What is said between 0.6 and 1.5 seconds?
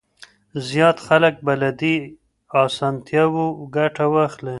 زيات خلک